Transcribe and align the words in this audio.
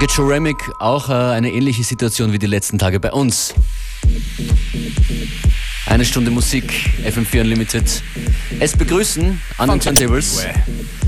Danke 0.00 0.14
Joremic, 0.14 0.70
auch 0.78 1.08
äh, 1.08 1.12
eine 1.12 1.52
ähnliche 1.52 1.82
Situation 1.82 2.32
wie 2.32 2.38
die 2.38 2.46
letzten 2.46 2.78
Tage 2.78 3.00
bei 3.00 3.10
uns. 3.10 3.52
Eine 5.86 6.04
Stunde 6.04 6.30
Musik, 6.30 6.72
FM4 7.04 7.40
Unlimited. 7.40 8.04
Es 8.60 8.76
begrüßen 8.76 9.40
an 9.58 9.70
den 9.70 9.80
Turntables. 9.80 10.46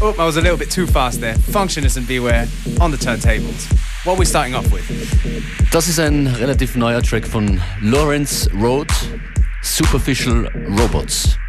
Oh, 0.00 0.10
I 0.10 0.18
was 0.18 0.36
a 0.36 0.40
little 0.40 0.56
bit 0.56 0.74
too 0.74 0.88
fast 0.88 1.20
there. 1.20 1.36
Functionist 1.52 1.98
and 1.98 2.08
Beware 2.08 2.48
on 2.80 2.90
the 2.90 2.98
turntables. 2.98 3.68
What 4.02 4.14
are 4.14 4.18
we 4.18 4.26
starting 4.26 4.56
off 4.56 4.66
with? 4.72 4.82
Das 5.70 5.86
ist 5.86 6.00
ein 6.00 6.26
relativ 6.26 6.74
neuer 6.74 7.00
Track 7.00 7.28
von 7.28 7.60
Lawrence 7.80 8.50
Road, 8.60 8.88
Superficial 9.62 10.50
Robots. 10.68 11.39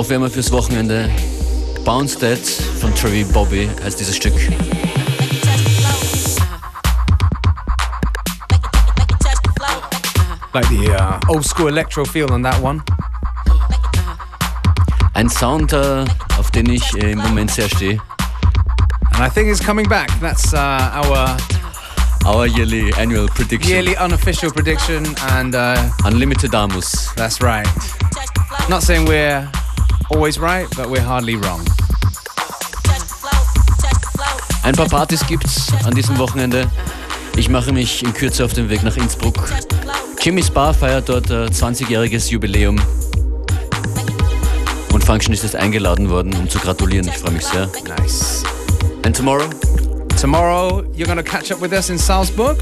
Aufwärmer 0.00 0.30
fürs 0.30 0.50
Wochenende. 0.50 1.10
Bounce 1.84 2.18
Dead 2.18 2.40
von 2.80 2.94
Trevi 2.94 3.22
Bobby 3.22 3.68
heißt 3.84 4.00
dieses 4.00 4.16
Stück. 4.16 4.32
Like 10.54 10.66
the 10.70 10.88
uh, 10.88 11.20
old 11.28 11.44
school 11.44 11.68
electro 11.68 12.06
feel 12.06 12.32
on 12.32 12.42
that 12.42 12.58
one. 12.62 12.82
Ein 15.12 15.28
Sound, 15.28 15.74
uh, 15.74 16.06
auf 16.38 16.50
den 16.50 16.70
ich 16.70 16.94
im 16.94 17.18
Moment 17.18 17.50
sehr 17.50 17.68
stehe. 17.68 18.00
And 19.12 19.22
I 19.22 19.28
think 19.28 19.50
it's 19.50 19.60
coming 19.62 19.86
back. 19.86 20.08
That's 20.18 20.54
uh, 20.54 20.56
our 20.94 21.36
our 22.24 22.46
yearly 22.46 22.90
annual 22.96 23.28
prediction. 23.28 23.70
Yearly 23.70 23.98
unofficial 23.98 24.50
prediction 24.50 25.04
and 25.32 25.54
uh, 25.54 25.76
Unlimited 26.06 26.54
Amus. 26.54 27.14
That's 27.16 27.42
right. 27.42 27.68
Not 28.70 28.82
saying 28.82 29.06
we're 29.06 29.46
always 30.10 30.38
right, 30.38 30.66
but 30.76 30.88
we're 30.88 31.04
hardly 31.04 31.36
wrong. 31.36 31.64
Ein 34.62 34.74
paar 34.74 34.88
Partys 34.88 35.26
gibt's 35.26 35.72
an 35.84 35.94
diesem 35.94 36.18
Wochenende. 36.18 36.70
Ich 37.36 37.48
mache 37.48 37.72
mich 37.72 38.02
in 38.02 38.12
Kürze 38.12 38.44
auf 38.44 38.52
den 38.52 38.68
Weg 38.68 38.82
nach 38.82 38.96
Innsbruck. 38.96 39.36
Jimmy's 40.20 40.50
Bar 40.50 40.74
feiert 40.74 41.08
dort 41.08 41.30
20-jähriges 41.30 42.30
Jubiläum. 42.30 42.78
Und 44.92 45.04
Function 45.04 45.32
ist 45.32 45.56
eingeladen 45.56 46.10
worden, 46.10 46.34
um 46.34 46.48
zu 46.48 46.58
gratulieren. 46.58 47.08
Ich 47.08 47.16
freue 47.16 47.32
mich 47.32 47.46
sehr. 47.46 47.68
Nice. 47.98 48.42
And 49.04 49.16
tomorrow? 49.16 49.48
Tomorrow, 50.20 50.84
you're 50.94 51.06
going 51.06 51.16
to 51.16 51.22
catch 51.22 51.50
up 51.50 51.62
with 51.62 51.72
us 51.72 51.88
in 51.88 51.96
Salzburg 51.96 52.58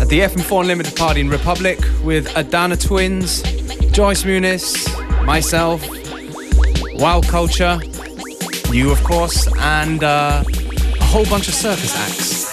at 0.00 0.08
the 0.08 0.20
FM4 0.20 0.60
Unlimited 0.60 0.94
Party 0.94 1.20
in 1.20 1.28
Republic 1.28 1.78
with 2.04 2.28
Adana 2.36 2.76
Twins, 2.76 3.42
Joyce 3.92 4.24
Muniz, 4.24 4.86
myself, 5.24 5.86
Wild 6.94 7.26
Culture, 7.26 7.80
you, 8.70 8.90
of 8.90 9.02
course, 9.04 9.48
and 9.58 10.02
uh, 10.04 10.44
a 10.46 11.04
whole 11.04 11.24
bunch 11.26 11.48
of 11.48 11.54
circus 11.54 11.96
acts. 11.96 12.43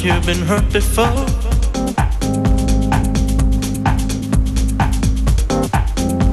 Been 0.00 0.46
hurt 0.46 0.72
before. 0.72 1.04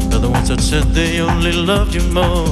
They're 0.08 0.20
the 0.20 0.30
ones 0.32 0.48
that 0.48 0.62
said 0.62 0.84
they 0.94 1.20
only 1.20 1.52
loved 1.52 1.94
you 1.94 2.02
more. 2.14 2.48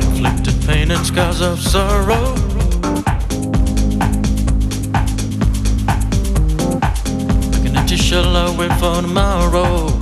Inflicted 0.00 0.64
pain 0.64 0.92
and 0.92 1.04
scars 1.04 1.40
of 1.40 1.58
sorrow. 1.58 2.34
Like 7.50 7.66
an 7.68 7.76
empty 7.76 7.96
shell 7.96 8.36
I 8.36 8.56
wait 8.56 8.72
for 8.74 9.02
tomorrow. 9.02 9.95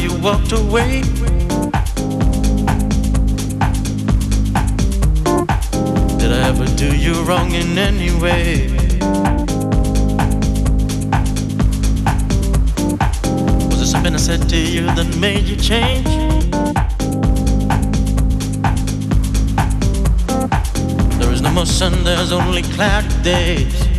You 0.00 0.14
walked 0.14 0.52
away. 0.52 1.02
Did 6.18 6.32
I 6.32 6.48
ever 6.48 6.64
do 6.76 6.96
you 6.96 7.22
wrong 7.24 7.52
in 7.52 7.76
any 7.76 8.10
way? 8.18 8.68
Was 13.68 13.78
there 13.78 13.90
something 13.94 14.14
I 14.14 14.18
said 14.18 14.48
to 14.48 14.56
you 14.56 14.86
that 14.86 15.14
made 15.20 15.44
you 15.44 15.56
change? 15.56 16.06
There 21.18 21.30
is 21.30 21.42
no 21.42 21.50
more 21.50 21.66
sun, 21.66 22.04
there's 22.04 22.32
only 22.32 22.62
cloudy 22.62 23.22
days. 23.22 23.89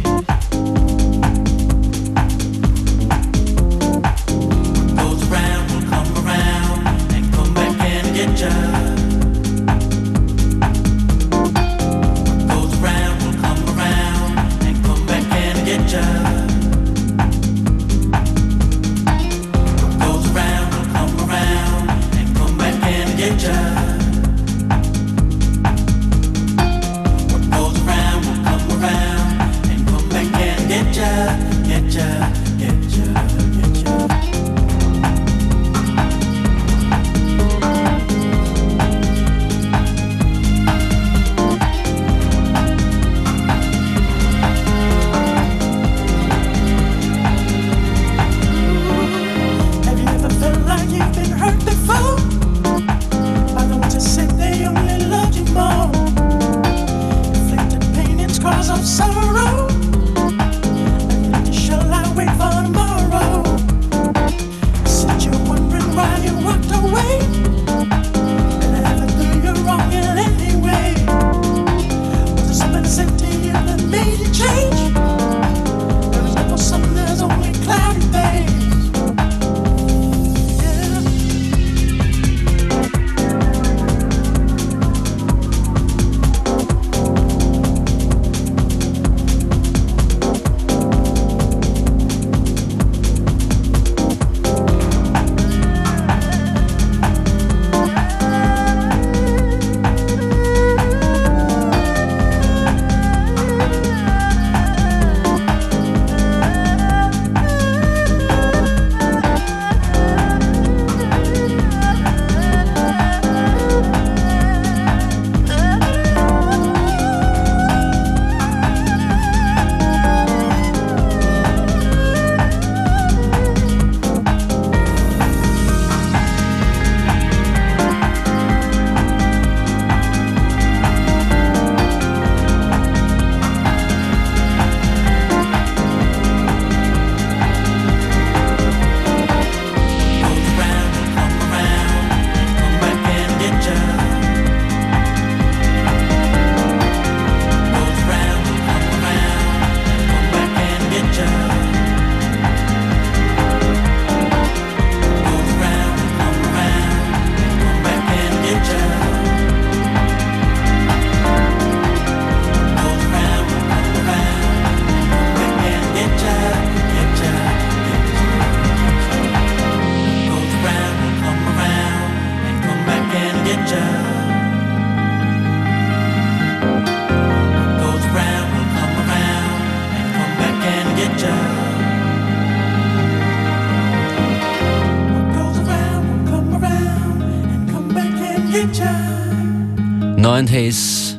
And 190.41 190.49
Hayes, 190.49 191.15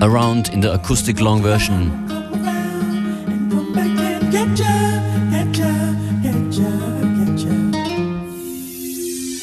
Around 0.00 0.52
in 0.52 0.60
der 0.60 0.72
Acoustic 0.72 1.20
Long 1.20 1.42
Version. 1.44 1.92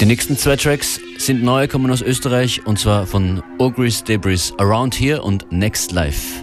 Die 0.01 0.05
nächsten 0.05 0.37
zwei 0.37 0.57
Tracks 0.57 0.99
sind 1.17 1.43
neu, 1.43 1.69
kommen 1.69 1.89
aus 1.91 2.01
Österreich 2.01 2.65
und 2.65 2.77
zwar 2.77 3.07
von 3.07 3.41
Ogris 3.57 4.03
Debris 4.03 4.53
Around 4.57 4.99
Here 4.99 5.21
und 5.21 5.49
Next 5.49 5.93
Life. 5.93 6.40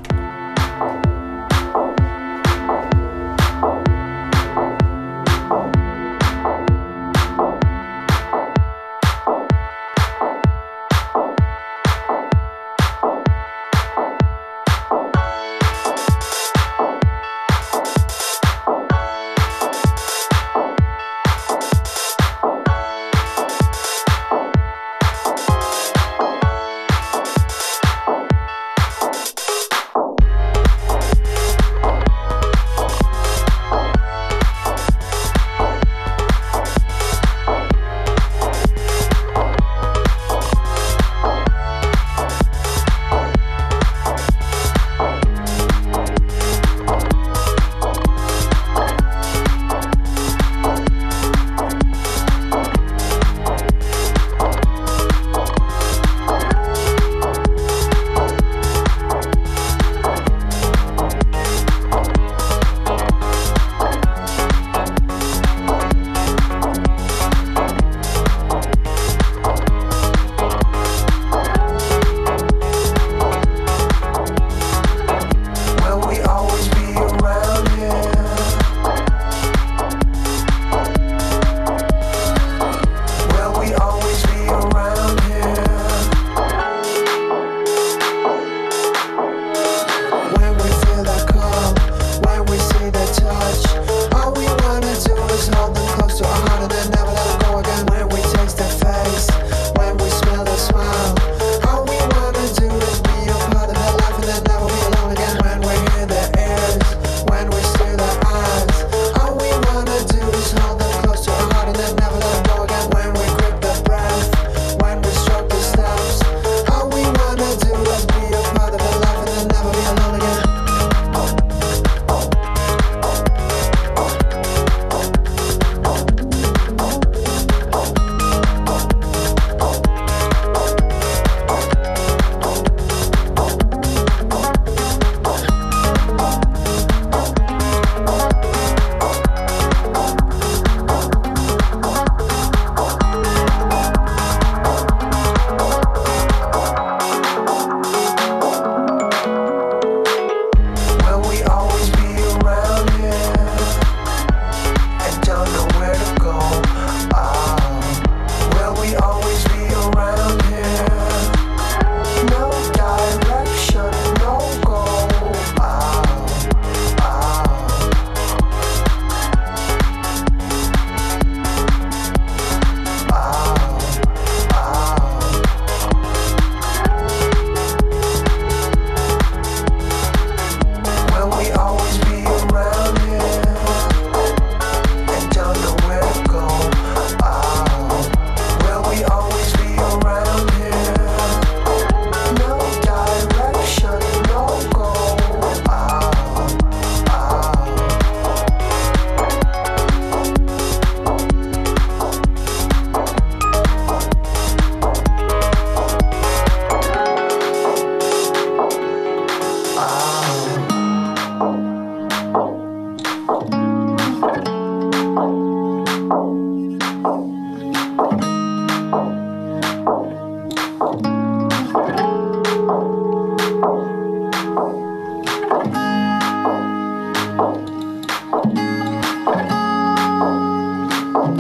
Oh. 231.15 231.38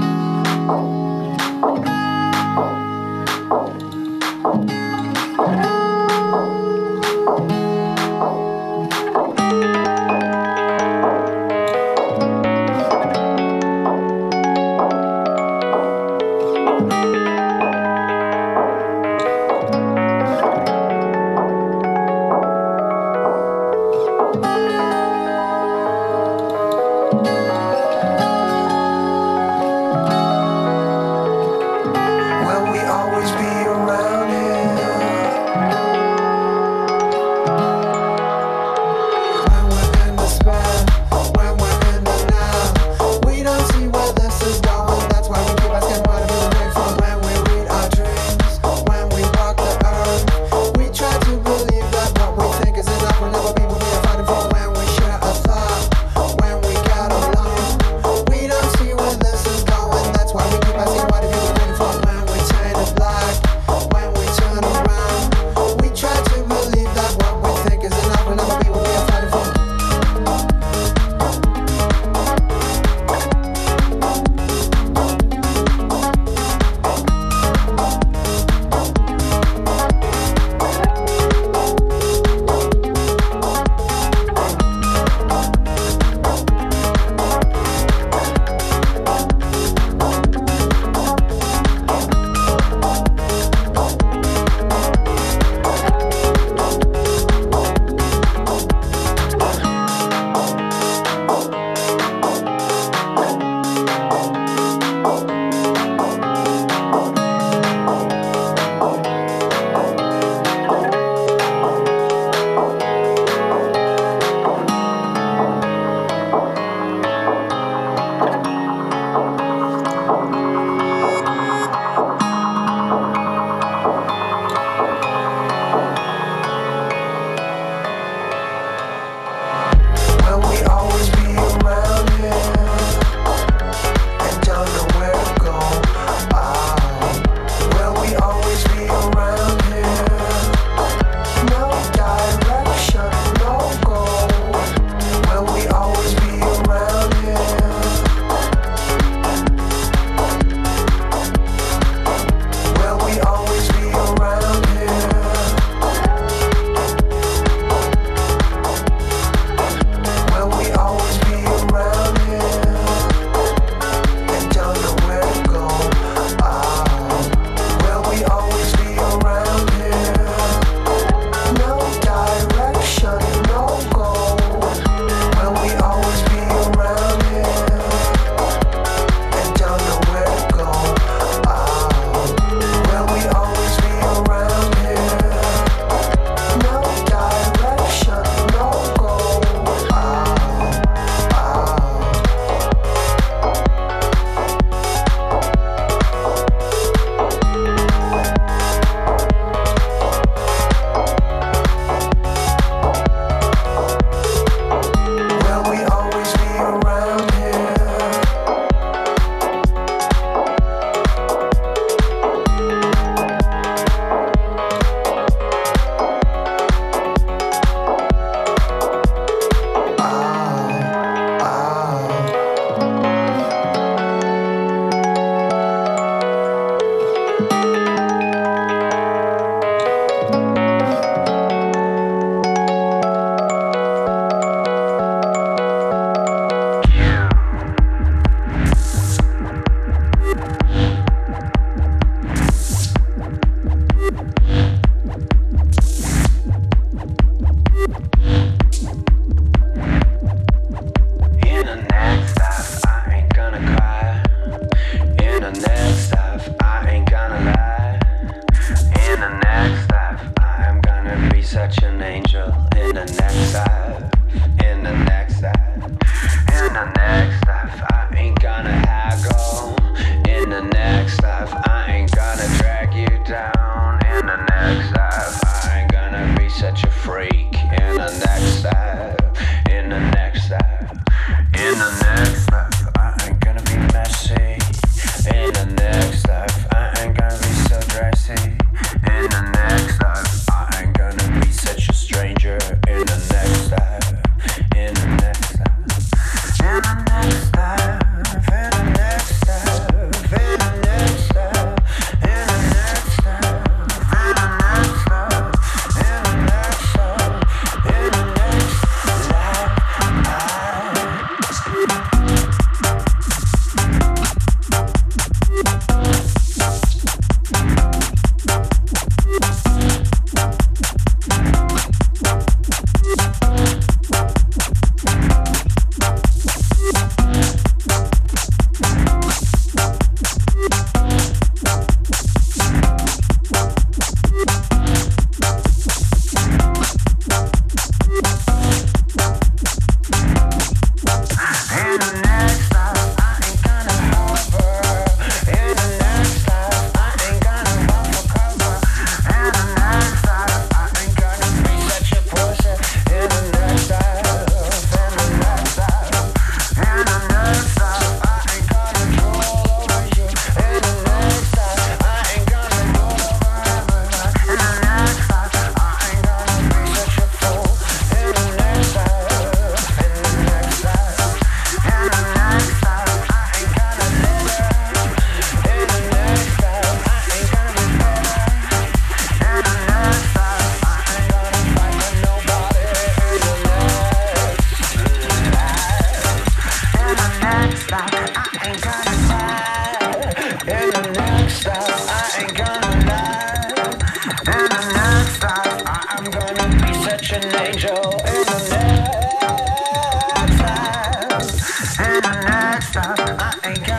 And 402.01 402.25
i 402.25 402.79
stop. 402.81 403.19
I 403.19 403.59
ain't 403.65 403.85
got 403.85 403.98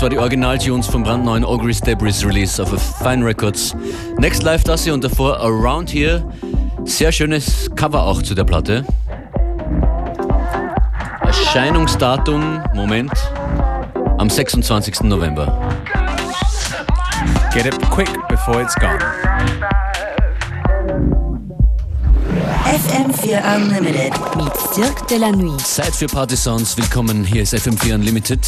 zwar 0.00 0.08
die 0.08 0.18
Original-Tunes 0.18 0.86
vom 0.86 1.02
brandneuen 1.02 1.44
Ogre's 1.44 1.78
Debris 1.78 2.24
Release 2.24 2.62
auf 2.62 2.70
Fine 3.02 3.22
Records. 3.22 3.76
Next 4.16 4.42
Live 4.42 4.64
das 4.64 4.84
hier 4.84 4.94
und 4.94 5.04
davor 5.04 5.38
Around 5.40 5.92
Here. 5.92 6.24
Sehr 6.84 7.12
schönes 7.12 7.68
Cover 7.76 8.04
auch 8.04 8.22
zu 8.22 8.34
der 8.34 8.44
Platte. 8.44 8.82
Erscheinungsdatum, 11.20 12.62
Moment, 12.74 13.12
am 14.16 14.30
26. 14.30 15.02
November. 15.02 15.70
Get 17.52 17.66
it 17.66 17.78
quick 17.90 18.08
before 18.30 18.62
it's 18.62 18.74
gone. 18.76 19.00
FM4 22.64 23.54
Unlimited 23.54 24.12
mit 24.34 24.56
Cirque 24.72 25.06
de 25.10 25.18
la 25.18 25.30
Nuit. 25.30 25.60
Zeit 25.60 25.94
für 25.94 26.06
Partisans, 26.06 26.74
willkommen, 26.78 27.22
hier 27.22 27.42
ist 27.42 27.52
FM4 27.52 27.96
Unlimited. 27.96 28.40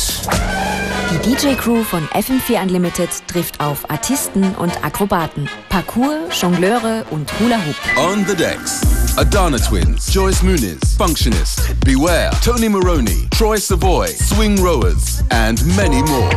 Die 1.12 1.35
DJ-Crew 1.35 1.85
von 1.85 2.09
FM4 2.14 2.62
Unlimited 2.62 3.11
trifft 3.29 3.61
auf 3.61 3.88
Artisten 3.90 4.55
und 4.55 4.72
Akrobaten, 4.83 5.46
Parkour, 5.68 6.20
Jongleure 6.40 7.05
und 7.11 7.31
Hula 7.38 7.57
Hoop. 7.57 7.77
On 7.98 8.25
the 8.27 8.35
decks, 8.35 8.81
Adana 9.18 9.59
Twins, 9.59 10.12
Joyce 10.12 10.42
Muniz, 10.42 10.94
Functionist, 10.96 11.79
Beware, 11.85 12.31
Tony 12.42 12.66
Maroney, 12.70 13.29
Troy 13.31 13.59
Savoy, 13.59 14.07
Swing 14.09 14.59
Rowers, 14.59 15.22
and 15.31 15.62
many 15.77 16.01
more. 16.03 16.31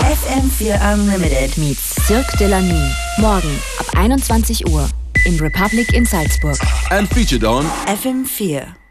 FM4 0.00 0.80
Unlimited 0.94 1.58
mit 1.58 1.76
Cirque 1.78 2.34
de 2.38 2.46
la 2.48 2.62
Nuit. 2.62 2.94
Morgen 3.18 3.58
ab 3.80 3.86
21 3.98 4.66
Uhr 4.66 4.88
im 5.26 5.36
Republic 5.40 5.92
in 5.92 6.06
Salzburg. 6.06 6.56
And 6.90 7.06
featured 7.06 7.44
on 7.44 7.66
FM4. 7.86 8.81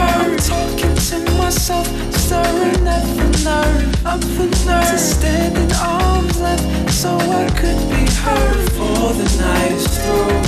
Could. 0.00 0.20
I'm 0.20 0.36
talking 0.36 0.94
to 0.94 1.18
myself, 1.38 1.86
stirring 2.12 2.86
at 2.86 3.04
the 3.16 3.28
nerve, 3.44 4.06
up 4.06 4.20
the 4.20 4.46
nerve 4.66 4.90
to 4.90 4.98
stand 4.98 5.56
in 5.56 5.72
arm's 5.72 6.40
length, 6.40 6.90
so 6.92 7.16
I 7.16 7.46
could 7.60 7.80
be 7.90 8.04
heard. 8.22 8.64
Before 8.64 9.12
the 9.12 9.28
night 9.38 9.72
is 9.72 9.86
through, 9.98 10.40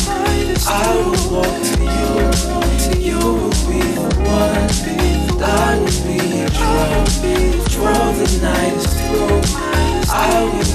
I 0.68 0.94
will 1.04 1.24
walk 1.32 1.56
to 1.70 1.82
you. 1.84 2.12
You 3.00 3.18
will 3.18 3.58
be 3.68 3.80
the 3.96 4.08
one, 4.22 4.68
I 5.42 5.78
will 5.78 6.00
be 6.06 6.18
a 6.40 6.48
drum. 6.50 7.04
Before 7.22 8.12
the 8.20 8.28
night 8.42 8.74
is 8.76 8.86
through. 9.00 9.42
I 10.14 10.44
will 10.44 10.71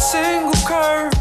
single 0.00 0.52
curve. 0.66 1.12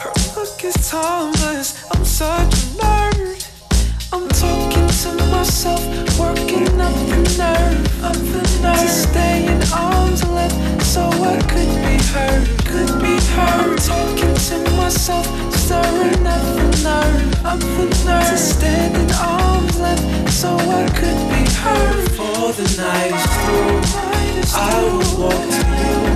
Her 0.00 0.12
look 0.36 0.62
is 0.62 0.74
timeless. 0.88 1.84
I'm 1.90 2.04
such 2.04 2.54
a 2.54 2.66
nerd. 2.78 3.42
I'm 4.12 4.28
talking 4.28 4.88
to 5.02 5.10
myself, 5.34 5.82
working 6.18 6.68
up 6.80 6.94
the 7.10 7.18
nerve, 7.36 8.04
up 8.04 8.14
the 8.14 8.42
nerve 8.62 8.78
to 8.78 8.88
stay 8.88 9.44
in 9.44 9.60
arm's 9.74 10.22
length, 10.28 10.82
so 10.84 11.02
I 11.02 11.36
could 11.50 11.72
be 11.82 11.98
heard, 12.14 12.46
could 12.70 12.92
be 13.02 13.18
heard. 13.34 13.70
I'm 13.70 13.76
talking 13.76 14.34
to 14.48 14.70
myself, 14.76 15.26
stirring 15.54 16.26
up 16.26 16.44
the 16.56 16.68
nerve, 16.86 17.44
up 17.44 17.58
the 17.58 17.86
nerve 18.06 18.30
to 18.30 18.38
stand 18.38 18.96
in 18.96 19.10
arm's 19.16 19.78
length, 19.80 20.30
so 20.30 20.56
I 20.56 20.86
could 20.94 21.20
be 21.34 21.42
heard. 21.58 22.04
Before 22.04 22.52
the 22.52 22.66
night 22.80 23.12
is 23.18 23.26
through, 23.42 23.82
I 24.54 24.82
will 24.94 25.20
walk 25.20 25.42
to 25.50 26.10
you. 26.12 26.15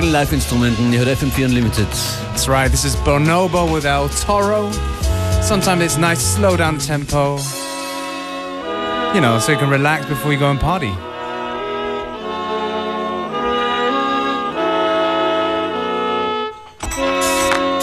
vielen 0.00 0.12
Live-Instrumenten. 0.12 0.92
Ihr 0.92 1.00
hört 1.00 1.08
FM4 1.08 1.44
Unlimited. 1.44 1.86
That's 2.32 2.48
right, 2.48 2.70
this 2.70 2.84
is 2.84 2.96
Bonobo 2.96 3.66
with 3.66 3.84
El 3.84 4.08
Toro. 4.08 4.70
Sometimes 5.42 5.82
it's 5.82 5.98
nice 5.98 6.18
to 6.20 6.40
slow 6.40 6.56
down 6.56 6.78
the 6.78 6.86
tempo. 6.86 7.38
You 9.14 9.20
know, 9.20 9.38
so 9.38 9.52
you 9.52 9.58
can 9.58 9.68
relax 9.68 10.06
before 10.06 10.32
you 10.32 10.38
go 10.38 10.50
and 10.50 10.58
party. 10.58 10.92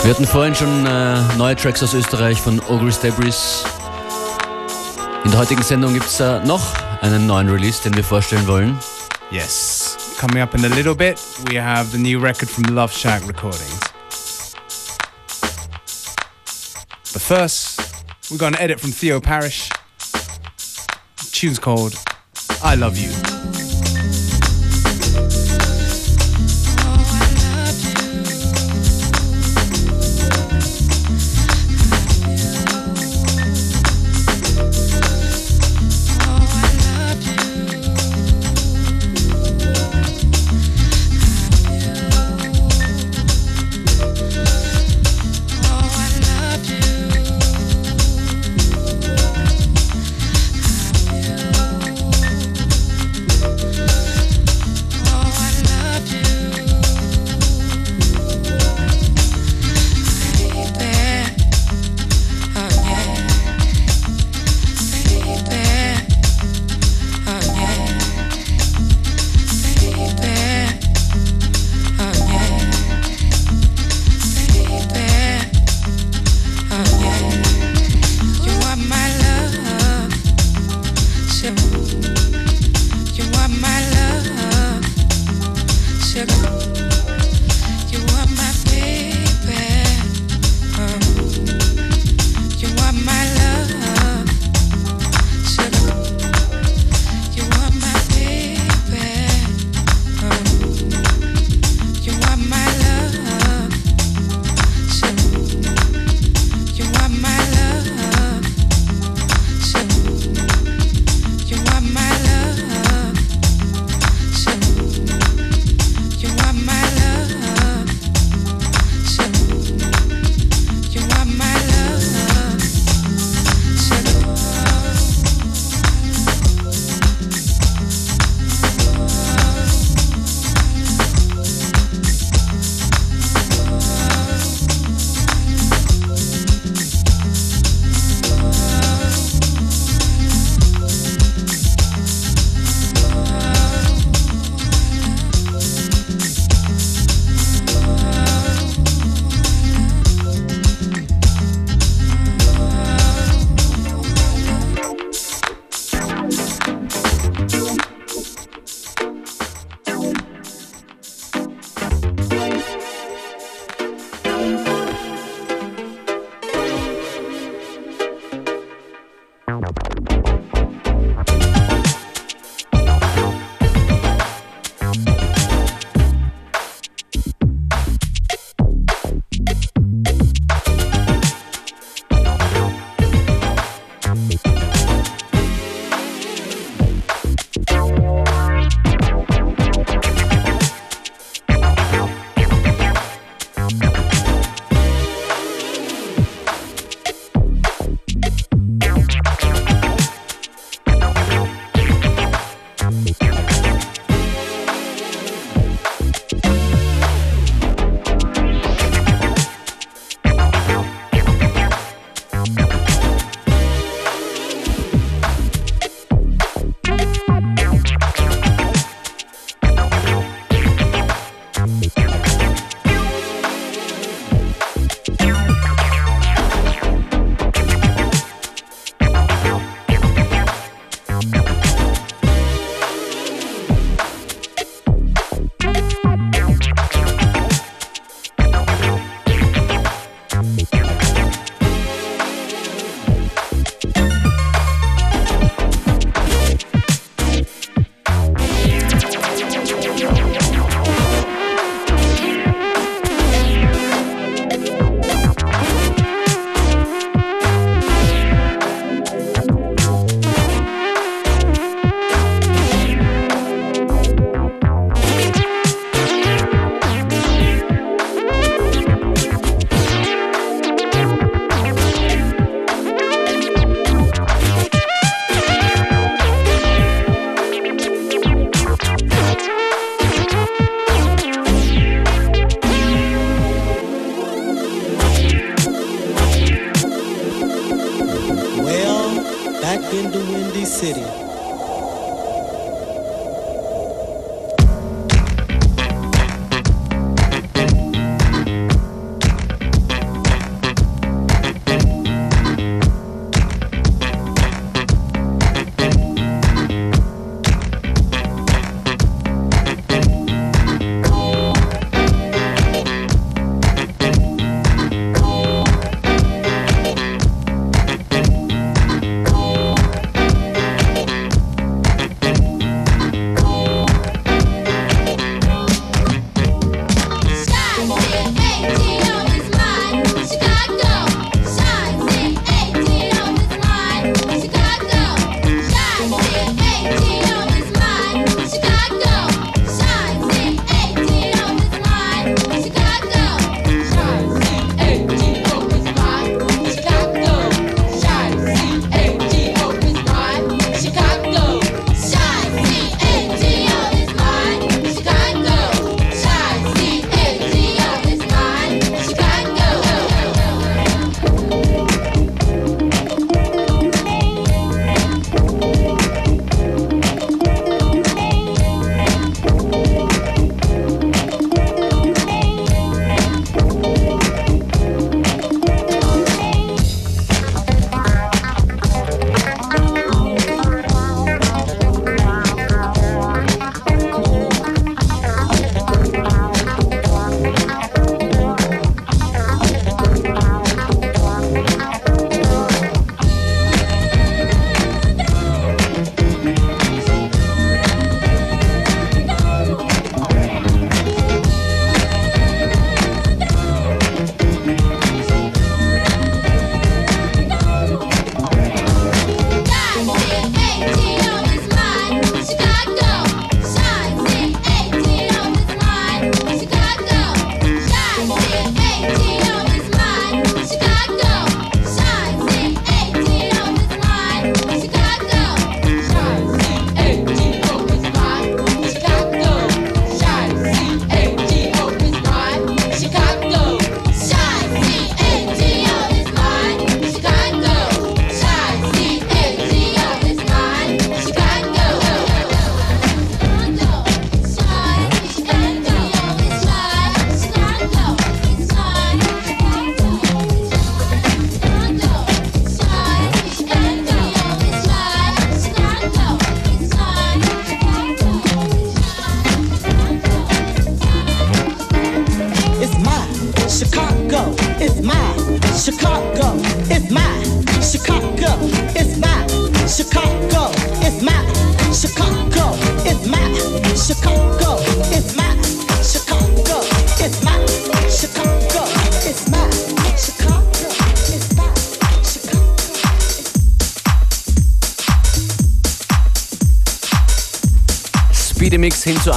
Wir 0.04 0.14
hatten 0.14 0.26
vorhin 0.26 0.56
schon 0.56 0.86
äh, 0.86 1.20
neue 1.38 1.56
Tracks 1.56 1.84
aus 1.84 1.94
Österreich 1.94 2.42
von 2.42 2.60
Ogris 2.70 3.00
Debris. 3.00 3.64
In 5.24 5.32
der 5.32 5.40
heutigen 5.40 5.62
Sendung 5.62 5.94
gibt 5.94 6.06
es 6.06 6.20
äh, 6.20 6.40
noch 6.46 6.64
einen 7.02 7.28
neuen 7.28 7.50
Release, 7.50 7.84
den 7.84 7.96
wir 7.96 8.04
vorstellen 8.04 8.48
wollen. 8.48 8.80
Yes. 9.30 9.67
Coming 10.18 10.40
up 10.40 10.56
in 10.56 10.66
a 10.66 10.70
little 10.70 10.96
bit, 10.96 11.24
we 11.48 11.54
have 11.56 11.92
the 11.92 12.00
new 12.00 12.18
record 12.18 12.50
from 12.50 12.64
Love 12.74 12.92
Shack 12.92 13.22
Recordings. 13.28 13.80
But 17.14 17.22
first, 17.22 17.80
we've 18.32 18.40
got 18.40 18.54
an 18.54 18.60
edit 18.60 18.80
from 18.80 18.90
Theo 18.90 19.22
Parrish. 19.22 19.70
The 20.00 21.30
tune's 21.32 21.60
called 21.60 21.96
I 22.64 22.74
Love 22.74 22.98
You. 22.98 23.47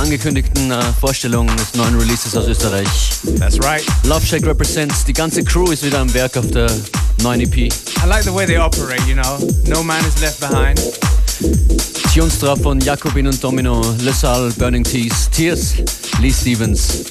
Angekündigten 0.01 0.71
äh, 0.71 0.81
Vorstellung 0.99 1.47
des 1.59 1.75
neuen 1.75 1.95
Releases 1.99 2.35
aus 2.35 2.47
Österreich. 2.47 2.89
That's 3.39 3.63
right. 3.63 3.85
Love 4.05 4.25
Shack 4.25 4.47
represents. 4.47 5.05
Die 5.05 5.13
ganze 5.13 5.45
Crew 5.45 5.71
ist 5.71 5.85
wieder 5.85 5.99
am 5.99 6.13
Werk 6.15 6.39
auf 6.39 6.51
der 6.51 6.71
neuen 7.23 7.43
EP. 7.43 7.57
I 7.57 7.71
like 8.09 8.25
the 8.25 8.35
way 8.35 8.47
they 8.47 8.57
operate, 8.57 9.03
you 9.07 9.15
know. 9.15 9.39
No 9.67 9.83
man 9.83 10.03
is 10.07 10.19
left 10.23 10.41
behind. 10.41 10.81
Tunes 12.15 12.39
drauf 12.39 12.61
von 12.63 12.81
Jakobin 12.81 13.27
und 13.27 13.45
Domino, 13.45 13.83
LaSalle, 14.03 14.51
Burning 14.53 14.85
Tees, 14.85 15.29
Tears, 15.31 15.75
Lee 16.19 16.33
Stevens. 16.33 17.05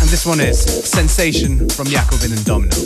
And 0.00 0.08
this 0.10 0.24
one 0.24 0.40
is 0.40 0.60
Sensation 0.60 1.68
from 1.70 1.88
Jakobin 1.88 2.32
and 2.32 2.44
Domino. 2.46 2.76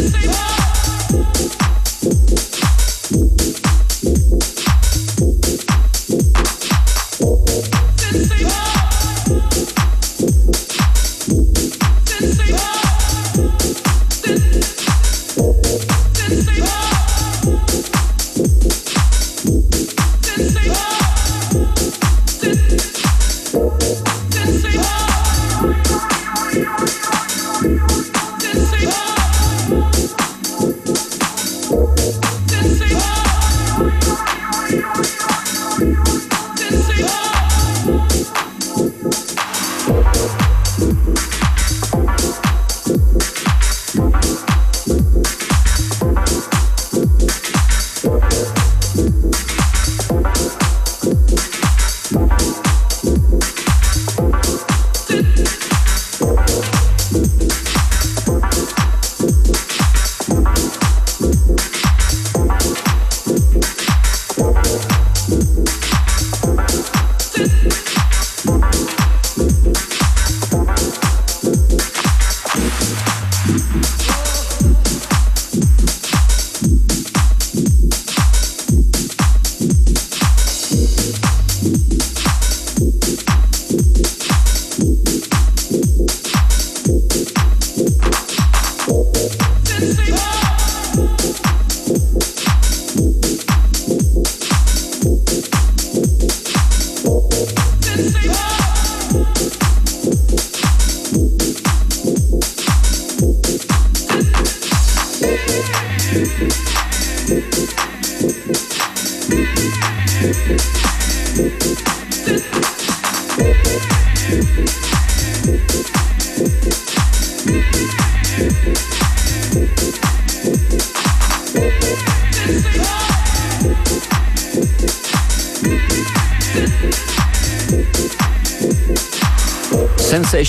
Say 0.00 0.59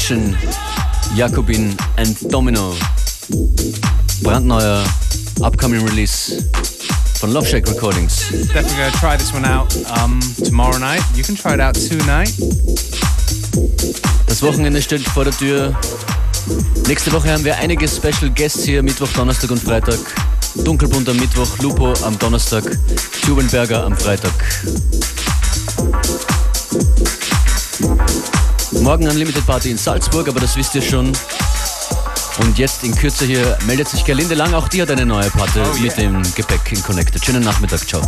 Sensation, 0.02 0.36
Jakobin 1.16 1.78
and 1.98 2.18
Domino. 2.32 2.74
Brandneuer 4.24 4.84
upcoming 5.44 5.86
release 5.86 6.44
von 7.20 7.32
Love 7.32 7.46
Shack 7.46 7.68
Recordings. 7.68 8.30
Definitely 8.48 8.78
gonna 8.78 8.92
try 9.00 9.16
this 9.16 9.32
one 9.32 9.46
out 9.46 9.76
um, 10.00 10.20
tomorrow 10.44 10.80
night. 10.80 11.04
You 11.16 11.24
can 11.24 11.36
try 11.36 11.54
it 11.54 11.60
out 11.60 11.76
tonight. 11.76 12.34
Das 14.26 14.42
Wochenende 14.42 14.82
steht 14.82 15.02
vor 15.02 15.24
der 15.24 15.34
Tür. 15.38 15.76
Nächste 16.88 17.12
Woche 17.12 17.32
haben 17.32 17.46
wir 17.46 17.58
einige 17.58 17.88
Special 17.88 18.32
Guests 18.32 18.64
hier, 18.64 18.82
Mittwoch, 18.82 19.10
Donnerstag 19.14 19.52
und 19.52 19.62
Freitag. 19.62 20.00
Dunkelbunt 20.64 21.08
am 21.10 21.18
Mittwoch, 21.18 21.60
Lupo 21.60 21.94
am 22.04 22.18
Donnerstag, 22.18 22.64
Tubenberger 23.24 23.84
am 23.84 23.96
Freitag. 23.96 24.34
Morgen 28.82 29.08
Unlimited 29.08 29.46
Party 29.46 29.70
in 29.70 29.78
Salzburg, 29.78 30.28
aber 30.28 30.40
das 30.40 30.56
wisst 30.58 30.74
ihr 30.74 30.82
schon. 30.82 31.12
Und 32.40 32.58
jetzt 32.58 32.84
in 32.84 32.96
Kürze 32.96 33.26
hier 33.26 33.58
meldet 33.68 33.88
sich 33.88 34.04
Gerlinde 34.04 34.34
Lang, 34.34 34.54
auch 34.56 34.68
die 34.68 34.82
hat 34.82 34.90
eine 34.90 35.06
neue 35.06 35.30
Platte 35.30 35.62
Oh, 35.62 35.76
yeah. 35.76 35.84
mit 35.84 35.98
dem 35.98 36.24
Gepäck 36.36 36.72
in 36.72 36.82
Connected. 36.82 37.24
Schönen 37.24 37.44
Nachmittag, 37.44 37.88
ciao. 37.88 38.02